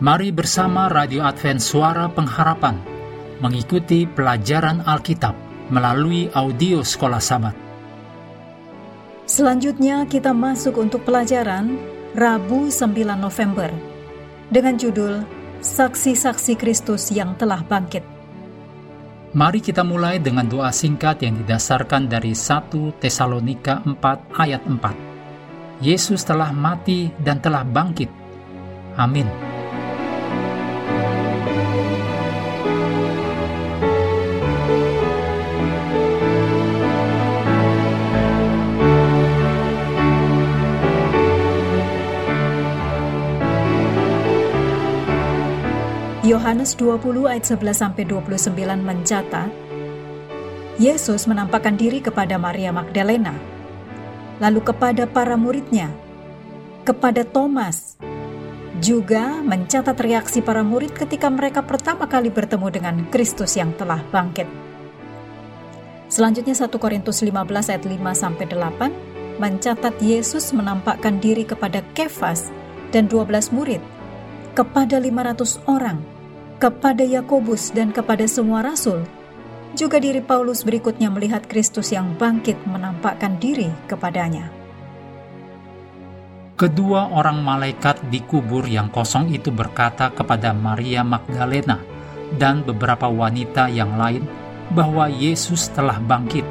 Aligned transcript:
Mari 0.00 0.32
bersama 0.32 0.88
Radio 0.88 1.20
Advent 1.20 1.60
Suara 1.60 2.08
Pengharapan 2.08 2.80
mengikuti 3.44 4.08
pelajaran 4.08 4.80
Alkitab 4.80 5.36
melalui 5.68 6.24
audio 6.32 6.80
Sekolah 6.80 7.20
Sabat. 7.20 7.52
Selanjutnya 9.28 10.08
kita 10.08 10.32
masuk 10.32 10.80
untuk 10.80 11.04
pelajaran 11.04 11.76
Rabu 12.16 12.72
9 12.72 12.96
November 13.20 13.68
dengan 14.48 14.80
judul 14.80 15.20
Saksi-saksi 15.60 16.56
Kristus 16.56 17.12
yang 17.12 17.36
telah 17.36 17.60
bangkit. 17.60 18.00
Mari 19.36 19.60
kita 19.60 19.84
mulai 19.84 20.16
dengan 20.16 20.48
doa 20.48 20.72
singkat 20.72 21.20
yang 21.20 21.36
didasarkan 21.44 22.08
dari 22.08 22.32
1 22.32 22.72
Tesalonika 22.96 23.84
4 23.84 24.00
ayat 24.32 24.64
4. 24.64 25.84
Yesus 25.84 26.24
telah 26.24 26.56
mati 26.56 27.12
dan 27.20 27.36
telah 27.44 27.68
bangkit. 27.68 28.08
Amin. 28.96 29.59
Yohanes 46.30 46.78
20 46.78 47.26
ayat 47.26 47.42
11 47.42 47.74
sampai 47.74 48.06
29 48.06 48.54
mencatat 48.62 49.50
Yesus 50.78 51.26
menampakkan 51.26 51.74
diri 51.74 51.98
kepada 51.98 52.38
Maria 52.38 52.70
Magdalena, 52.70 53.34
lalu 54.38 54.62
kepada 54.62 55.10
para 55.10 55.34
muridnya, 55.34 55.90
kepada 56.86 57.26
Thomas, 57.26 57.98
juga 58.78 59.42
mencatat 59.42 59.98
reaksi 59.98 60.38
para 60.38 60.62
murid 60.62 60.94
ketika 60.94 61.26
mereka 61.26 61.66
pertama 61.66 62.06
kali 62.06 62.30
bertemu 62.30 62.66
dengan 62.70 62.96
Kristus 63.10 63.58
yang 63.58 63.74
telah 63.74 63.98
bangkit. 64.14 64.46
Selanjutnya 66.06 66.54
1 66.54 66.70
Korintus 66.78 67.26
15 67.26 67.74
ayat 67.74 67.82
5 67.82 67.90
sampai 68.14 68.46
8 68.46 69.42
mencatat 69.42 69.98
Yesus 69.98 70.54
menampakkan 70.54 71.18
diri 71.18 71.42
kepada 71.42 71.82
Kefas 71.90 72.54
dan 72.94 73.10
12 73.10 73.50
murid, 73.50 73.82
kepada 74.54 74.96
500 75.02 75.58
orang, 75.66 76.09
kepada 76.60 77.00
Yakobus 77.00 77.72
dan 77.72 77.88
kepada 77.88 78.28
semua 78.28 78.60
rasul. 78.60 79.00
Juga 79.72 79.96
diri 79.96 80.20
Paulus 80.20 80.60
berikutnya 80.60 81.08
melihat 81.08 81.48
Kristus 81.48 81.88
yang 81.88 82.12
bangkit 82.20 82.60
menampakkan 82.68 83.40
diri 83.40 83.72
kepadanya. 83.88 84.52
Kedua 86.60 87.08
orang 87.16 87.40
malaikat 87.40 88.04
di 88.12 88.20
kubur 88.20 88.68
yang 88.68 88.92
kosong 88.92 89.32
itu 89.32 89.48
berkata 89.48 90.12
kepada 90.12 90.52
Maria 90.52 91.00
Magdalena 91.00 91.80
dan 92.36 92.60
beberapa 92.60 93.08
wanita 93.08 93.72
yang 93.72 93.96
lain 93.96 94.28
bahwa 94.76 95.08
Yesus 95.08 95.72
telah 95.72 95.96
bangkit. 95.96 96.44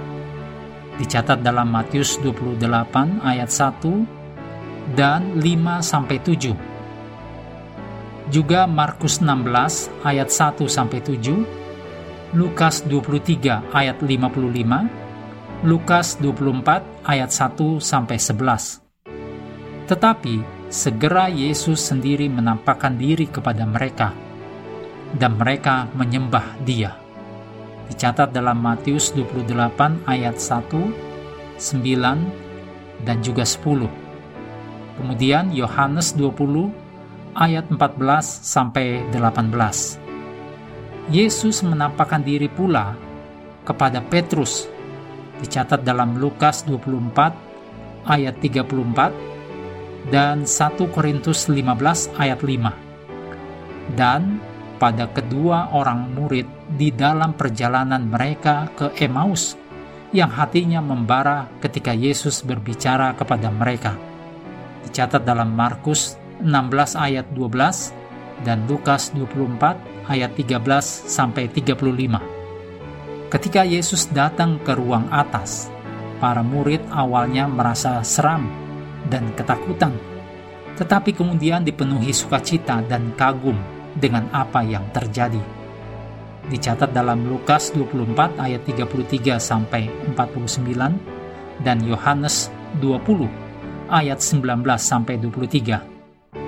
Dicatat 0.97 1.45
dalam 1.45 1.69
Matius 1.69 2.17
28 2.25 3.21
ayat 3.21 3.53
1 3.53 4.97
dan 4.97 5.37
5 5.37 5.85
sampai 5.85 6.17
7 6.17 6.68
juga 8.29 8.69
Markus 8.69 9.19
16 9.19 10.05
ayat 10.05 10.29
1 10.29 10.69
sampai 10.69 11.01
7, 11.01 12.37
Lukas 12.37 12.85
23 12.85 13.73
ayat 13.73 13.97
55, 14.05 15.65
Lukas 15.65 16.15
24 16.21 17.09
ayat 17.09 17.29
1 17.33 17.81
sampai 17.81 18.17
11. 18.21 19.89
Tetapi 19.89 20.35
segera 20.69 21.25
Yesus 21.25 21.81
sendiri 21.81 22.29
menampakkan 22.29 22.93
diri 22.93 23.25
kepada 23.25 23.65
mereka 23.65 24.13
dan 25.17 25.33
mereka 25.33 25.89
menyembah 25.97 26.61
Dia. 26.61 26.93
Dicatat 27.89 28.29
dalam 28.29 28.61
Matius 28.61 29.09
28 29.17 30.05
ayat 30.05 30.37
1, 30.37 30.69
9 31.57 33.01
dan 33.01 33.17
juga 33.25 33.41
10. 33.41 33.89
Kemudian 35.01 35.49
Yohanes 35.49 36.13
20 36.13 36.88
ayat 37.37 37.69
14 37.69 37.99
sampai 38.25 39.05
18. 39.13 41.09
Yesus 41.09 41.65
menampakkan 41.65 42.21
diri 42.21 42.45
pula 42.45 42.93
kepada 43.65 44.01
Petrus 44.01 44.69
dicatat 45.41 45.81
dalam 45.81 46.19
Lukas 46.19 46.67
24 46.67 48.05
ayat 48.05 48.35
34 48.41 50.13
dan 50.13 50.45
1 50.45 50.93
Korintus 50.93 51.47
15 51.49 52.13
ayat 52.19 52.39
5. 52.43 53.97
Dan 53.97 54.37
pada 54.77 55.09
kedua 55.09 55.73
orang 55.73 56.13
murid 56.13 56.45
di 56.77 56.93
dalam 56.93 57.33
perjalanan 57.35 58.05
mereka 58.05 58.69
ke 58.77 58.93
Emmaus 59.01 59.57
yang 60.13 60.29
hatinya 60.29 60.81
membara 60.81 61.49
ketika 61.61 61.93
Yesus 61.93 62.41
berbicara 62.45 63.13
kepada 63.17 63.49
mereka. 63.49 63.93
Dicatat 64.85 65.21
dalam 65.25 65.53
Markus 65.53 66.18
16 66.43 66.95
ayat 66.95 67.27
12 67.35 67.91
dan 68.47 68.63
Lukas 68.67 69.11
24 69.15 70.07
ayat 70.07 70.31
13 70.33 70.63
sampai 71.07 71.51
35. 71.51 73.29
Ketika 73.29 73.61
Yesus 73.61 74.09
datang 74.09 74.57
ke 74.63 74.73
ruang 74.73 75.05
atas, 75.13 75.69
para 76.17 76.41
murid 76.41 76.81
awalnya 76.89 77.45
merasa 77.45 78.01
seram 78.01 78.49
dan 79.07 79.29
ketakutan, 79.37 79.93
tetapi 80.79 81.13
kemudian 81.13 81.61
dipenuhi 81.61 82.09
sukacita 82.09 82.81
dan 82.87 83.13
kagum 83.13 83.55
dengan 83.93 84.25
apa 84.33 84.65
yang 84.65 84.87
terjadi. 84.95 85.41
Dicatat 86.49 86.89
dalam 86.89 87.29
Lukas 87.29 87.69
24 87.77 88.41
ayat 88.41 88.65
33 88.65 89.37
sampai 89.37 89.85
49 90.17 91.61
dan 91.61 91.77
Yohanes 91.85 92.49
20 92.81 93.29
ayat 93.93 94.17
19 94.17 94.65
sampai 94.81 95.21
23. 95.21 95.98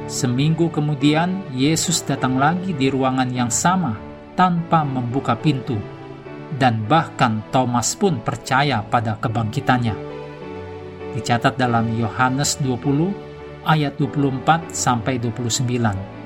Seminggu 0.10 0.72
kemudian, 0.74 1.46
Yesus 1.54 2.02
datang 2.02 2.40
lagi 2.42 2.74
di 2.74 2.90
ruangan 2.90 3.30
yang 3.30 3.54
sama 3.54 4.00
tanpa 4.34 4.82
membuka 4.82 5.38
pintu, 5.38 5.78
dan 6.58 6.82
bahkan 6.90 7.46
Thomas 7.54 7.94
pun 7.94 8.18
percaya 8.24 8.82
pada 8.82 9.20
kebangkitannya. 9.22 9.96
Dicatat 11.14 11.60
dalam 11.60 11.92
Yohanes 12.00 12.58
20 12.64 13.12
ayat 13.68 14.00
24 14.00 14.72
sampai 14.74 15.20
29. 15.20 16.22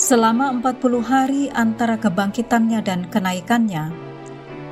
Selama 0.00 0.48
40 0.56 1.04
hari 1.04 1.42
antara 1.52 2.00
kebangkitannya 2.00 2.80
dan 2.80 3.04
kenaikannya, 3.12 3.92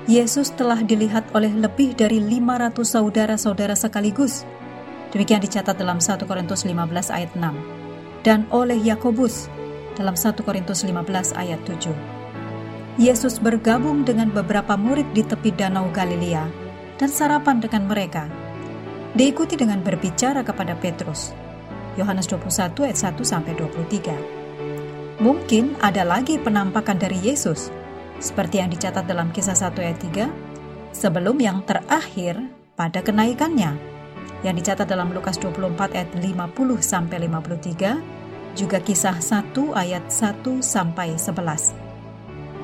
Yesus 0.08 0.56
telah 0.56 0.80
dilihat 0.80 1.28
oleh 1.36 1.52
lebih 1.52 1.92
dari 1.92 2.16
500 2.16 2.80
saudara-saudara 2.80 3.76
sekaligus 3.76 4.48
Demikian 5.08 5.40
dicatat 5.40 5.80
dalam 5.80 6.04
1 6.04 6.20
Korintus 6.28 6.68
15 6.68 7.08
ayat 7.08 7.32
6 7.32 7.40
dan 8.26 8.44
oleh 8.52 8.76
Yakobus 8.76 9.48
dalam 9.96 10.12
1 10.12 10.36
Korintus 10.44 10.84
15 10.84 11.32
ayat 11.32 11.60
7. 11.64 11.90
Yesus 13.00 13.40
bergabung 13.40 14.02
dengan 14.04 14.28
beberapa 14.28 14.74
murid 14.76 15.08
di 15.14 15.22
tepi 15.24 15.54
Danau 15.54 15.88
Galilea 15.94 16.44
dan 16.98 17.08
sarapan 17.08 17.62
dengan 17.62 17.88
mereka. 17.88 18.28
Diikuti 19.16 19.56
dengan 19.56 19.80
berbicara 19.80 20.44
kepada 20.44 20.76
Petrus. 20.76 21.32
Yohanes 21.96 22.28
21 22.28 22.74
ayat 22.84 22.98
1 22.98 23.22
sampai 23.24 23.56
23. 23.56 25.22
Mungkin 25.24 25.74
ada 25.82 26.04
lagi 26.06 26.36
penampakan 26.38 27.00
dari 27.00 27.18
Yesus 27.18 27.72
seperti 28.20 28.60
yang 28.60 28.70
dicatat 28.70 29.06
dalam 29.06 29.32
kisah 29.32 29.56
1 29.56 29.72
ayat 29.78 29.98
3 29.98 30.94
sebelum 30.94 31.38
yang 31.38 31.62
terakhir 31.66 32.38
pada 32.78 33.02
kenaikannya 33.02 33.97
yang 34.46 34.54
dicatat 34.54 34.86
dalam 34.86 35.10
Lukas 35.10 35.38
24 35.40 35.94
ayat 35.94 36.10
50 36.14 36.78
sampai 36.78 37.26
53, 37.26 38.54
juga 38.54 38.78
kisah 38.82 39.18
1 39.18 39.54
ayat 39.74 40.04
1 40.10 40.62
sampai 40.62 41.18
11. 41.18 41.74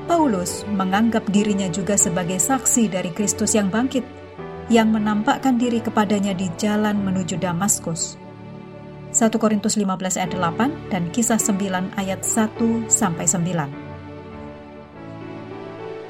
Paulus 0.05 0.61
menganggap 0.69 1.25
dirinya 1.33 1.65
juga 1.65 1.97
sebagai 1.97 2.37
saksi 2.37 2.93
dari 2.93 3.09
Kristus 3.09 3.57
yang 3.57 3.73
bangkit, 3.73 4.05
yang 4.69 4.93
menampakkan 4.93 5.57
diri 5.57 5.81
kepadanya 5.81 6.37
di 6.37 6.49
jalan 6.61 7.01
menuju 7.01 7.41
Damaskus. 7.41 8.21
1 9.15 9.31
Korintus 9.39 9.79
15 9.79 10.19
ayat 10.19 10.35
8 10.35 10.91
dan 10.91 11.07
kisah 11.09 11.39
9 11.39 11.95
ayat 11.95 12.21
1 12.21 12.91
sampai 12.91 13.25
9. 13.25 13.85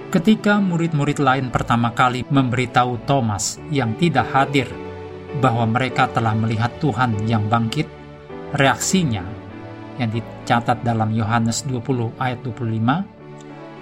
Ketika 0.09 0.63
murid-murid 0.63 1.19
lain 1.19 1.51
pertama 1.51 1.91
kali 1.91 2.23
memberitahu 2.25 3.03
Thomas 3.03 3.59
yang 3.67 3.93
tidak 3.99 4.31
hadir 4.31 4.84
bahwa 5.39 5.67
mereka 5.67 6.07
telah 6.11 6.35
melihat 6.37 6.71
Tuhan 6.79 7.27
yang 7.27 7.47
bangkit, 7.51 7.87
reaksinya 8.55 9.23
yang 9.99 10.11
dicatat 10.11 10.83
dalam 10.83 11.11
Yohanes 11.15 11.63
20 11.67 12.15
ayat 12.19 12.39
25, 12.43 13.03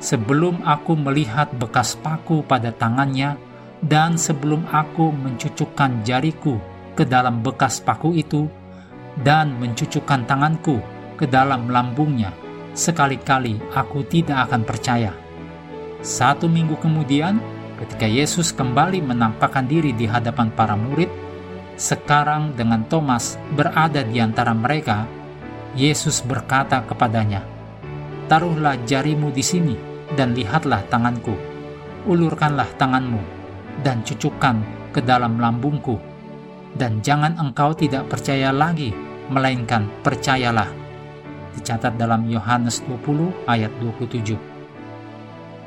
sebelum 0.01 0.61
aku 0.65 0.93
melihat 0.97 1.49
bekas 1.57 1.97
paku 1.97 2.45
pada 2.45 2.69
tangannya 2.73 3.37
dan 3.83 4.15
sebelum 4.15 4.63
aku 4.71 5.11
mencucukkan 5.11 6.05
jariku 6.07 6.57
ke 6.93 7.03
dalam 7.03 7.41
bekas 7.41 7.81
paku 7.81 8.15
itu, 8.15 8.47
dan 9.21 9.53
mencucukkan 9.61 10.25
tanganku 10.25 10.81
ke 11.17 11.29
dalam 11.29 11.69
lambungnya, 11.69 12.33
sekali-kali 12.73 13.61
aku 13.73 14.01
tidak 14.09 14.49
akan 14.49 14.61
percaya. 14.65 15.11
Satu 16.01 16.49
minggu 16.49 16.77
kemudian, 16.81 17.37
ketika 17.77 18.09
Yesus 18.09 18.49
kembali 18.55 19.03
menampakkan 19.05 19.69
diri 19.69 19.93
di 19.93 20.09
hadapan 20.09 20.49
para 20.53 20.73
murid, 20.73 21.09
sekarang 21.73 22.53
dengan 22.53 22.85
Thomas 22.85 23.41
berada 23.57 24.05
di 24.05 24.21
antara 24.21 24.53
mereka, 24.53 25.09
Yesus 25.73 26.21
berkata 26.21 26.85
kepadanya, 26.85 27.41
"Taruhlah 28.29 28.77
jarimu 28.85 29.33
di 29.33 29.41
sini 29.41 29.75
dan 30.13 30.37
lihatlah 30.37 30.85
tanganku. 30.85 31.33
Ulurkanlah 32.05 32.69
tanganmu 32.77 33.21
dan 33.81 34.05
cucukkan 34.05 34.61
ke 34.93 35.01
dalam 35.01 35.41
lambungku. 35.41 35.97
Dan 36.73 37.05
jangan 37.05 37.37
engkau 37.37 37.73
tidak 37.77 38.09
percaya 38.09 38.53
lagi, 38.53 38.93
melainkan 39.33 39.89
percayalah." 40.05 40.69
Dicatat 41.57 41.97
dalam 41.97 42.29
Yohanes 42.29 42.85
20 42.85 43.33
ayat 43.49 43.73
27. 43.81 44.37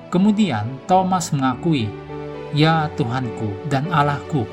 Kemudian 0.06 0.78
Thomas 0.86 1.34
mengakui, 1.34 1.90
"Ya 2.54 2.86
Tuhanku 2.94 3.66
dan 3.66 3.90
Allahku." 3.90 4.46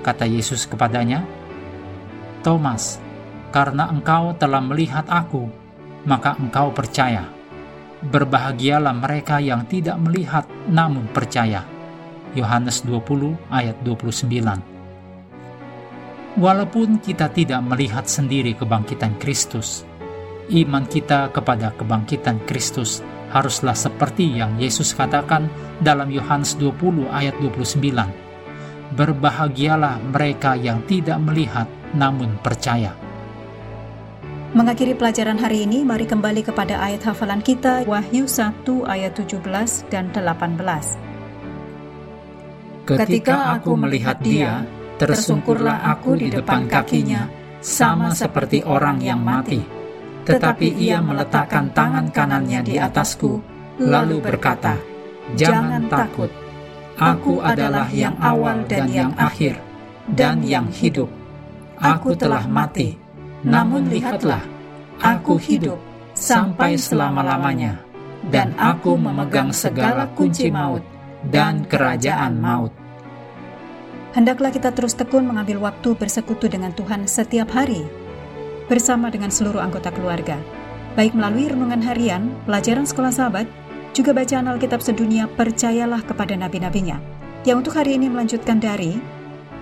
Kata 0.00 0.24
Yesus 0.24 0.64
kepadanya, 0.64 1.24
"Thomas, 2.40 3.00
karena 3.50 3.90
engkau 3.90 4.32
telah 4.38 4.62
melihat 4.62 5.04
aku, 5.10 5.50
maka 6.06 6.38
engkau 6.38 6.70
percaya. 6.72 7.26
Berbahagialah 8.00 8.96
mereka 8.96 9.42
yang 9.42 9.68
tidak 9.68 10.00
melihat 10.00 10.48
namun 10.70 11.04
percaya. 11.12 11.66
Yohanes 12.32 12.86
20 12.86 13.34
ayat 13.50 13.76
29 13.82 14.62
Walaupun 16.38 17.02
kita 17.02 17.26
tidak 17.34 17.58
melihat 17.66 18.06
sendiri 18.06 18.54
kebangkitan 18.54 19.18
Kristus, 19.18 19.82
iman 20.48 20.86
kita 20.86 21.34
kepada 21.34 21.74
kebangkitan 21.74 22.38
Kristus 22.46 23.02
haruslah 23.34 23.74
seperti 23.74 24.38
yang 24.38 24.54
Yesus 24.62 24.94
katakan 24.94 25.50
dalam 25.82 26.06
Yohanes 26.08 26.54
20 26.54 27.10
ayat 27.10 27.34
29. 27.42 28.29
Berbahagialah 28.90 30.02
mereka 30.02 30.58
yang 30.58 30.82
tidak 30.86 31.18
melihat 31.22 31.70
namun 31.94 32.34
percaya. 32.42 32.94
Mengakhiri 34.50 34.98
pelajaran 34.98 35.38
hari 35.38 35.62
ini, 35.62 35.86
mari 35.86 36.10
kembali 36.10 36.42
kepada 36.42 36.82
ayat 36.82 37.06
hafalan 37.06 37.38
kita, 37.38 37.86
Wahyu 37.86 38.26
1 38.26 38.66
ayat 38.82 39.14
17 39.14 39.86
dan 39.86 40.10
18. 40.10 40.98
Ketika 42.82 43.54
aku 43.54 43.78
melihat 43.78 44.18
dia, 44.18 44.66
tersungkurlah 44.98 45.86
aku 45.94 46.18
di 46.18 46.34
depan 46.34 46.66
kakinya, 46.66 47.30
sama 47.62 48.10
seperti 48.10 48.66
orang 48.66 48.98
yang 48.98 49.22
mati. 49.22 49.62
Tetapi 50.26 50.66
ia 50.82 50.98
meletakkan 50.98 51.70
tangan 51.70 52.10
kanannya 52.10 52.60
di 52.66 52.74
atasku, 52.74 53.38
lalu 53.78 54.18
berkata, 54.18 54.74
Jangan 55.38 55.86
takut, 55.86 56.30
aku 56.96 57.44
adalah 57.44 57.86
yang 57.92 58.16
awal 58.18 58.64
dan 58.66 58.90
yang 58.90 59.12
akhir, 59.20 59.60
dan 60.10 60.42
yang 60.42 60.66
hidup. 60.72 61.12
Aku 61.80 62.12
telah 62.16 62.44
mati, 62.50 62.98
namun 63.46 63.88
lihatlah, 63.88 64.42
aku 65.00 65.40
hidup 65.40 65.80
sampai 66.12 66.76
selama-lamanya, 66.76 67.80
dan 68.28 68.52
aku 68.60 68.98
memegang 69.00 69.54
segala 69.54 70.10
kunci 70.12 70.52
maut 70.52 70.84
dan 71.28 71.64
kerajaan 71.64 72.36
maut. 72.36 72.72
Hendaklah 74.10 74.50
kita 74.50 74.74
terus 74.74 74.98
tekun 74.98 75.22
mengambil 75.22 75.70
waktu 75.70 75.94
bersekutu 75.94 76.50
dengan 76.50 76.74
Tuhan 76.74 77.06
setiap 77.06 77.54
hari, 77.54 77.86
bersama 78.66 79.06
dengan 79.08 79.30
seluruh 79.30 79.62
anggota 79.62 79.94
keluarga, 79.94 80.36
baik 80.98 81.14
melalui 81.14 81.46
renungan 81.48 81.80
harian, 81.80 82.34
pelajaran 82.44 82.84
sekolah 82.84 83.14
sahabat, 83.14 83.46
juga 83.94 84.14
bacaan 84.14 84.46
Alkitab 84.50 84.80
sedunia 84.82 85.26
percayalah 85.26 86.02
kepada 86.02 86.34
nabi-nabinya. 86.38 86.98
Yang 87.46 87.56
untuk 87.66 87.74
hari 87.80 87.96
ini 87.96 88.12
melanjutkan 88.12 88.60
dari 88.60 89.00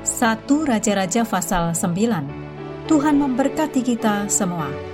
1 0.03 0.47
Raja-Raja 0.49 1.23
pasal 1.29 1.77
9. 1.77 2.89
Tuhan 2.89 3.15
memberkati 3.21 3.85
kita 3.85 4.27
semua. 4.33 4.88